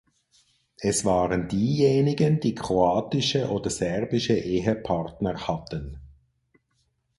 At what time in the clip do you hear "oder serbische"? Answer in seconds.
3.51-4.33